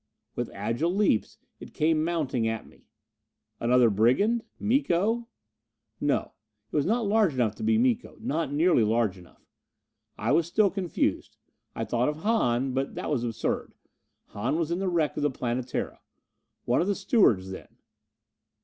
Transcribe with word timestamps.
With 0.35 0.49
agile 0.51 0.91
leaps, 0.95 1.37
it 1.59 1.75
came 1.75 2.03
mounting 2.03 2.47
at 2.47 2.65
me! 2.67 2.87
Another 3.59 3.91
brigand! 3.91 4.43
Miko? 4.59 5.27
No, 5.99 6.31
it 6.71 6.75
was 6.75 6.87
not 6.87 7.05
large 7.05 7.35
enough 7.35 7.53
to 7.57 7.63
be 7.63 7.77
Miko, 7.77 8.17
not 8.19 8.51
nearly 8.51 8.83
large 8.83 9.19
enough. 9.19 9.43
I 10.17 10.31
was 10.31 10.47
still 10.47 10.71
confused. 10.71 11.37
I 11.75 11.85
thought 11.85 12.09
of 12.09 12.23
Hahn. 12.23 12.73
But 12.73 12.95
that 12.95 13.11
was 13.11 13.23
absurd. 13.23 13.73
Hahn 14.29 14.57
was 14.57 14.71
in 14.71 14.79
the 14.79 14.89
wreck 14.89 15.17
of 15.17 15.21
the 15.21 15.29
Planetara. 15.29 15.99
One 16.65 16.81
of 16.81 16.87
the 16.87 16.95
stewards 16.95 17.51
then.... 17.51 17.77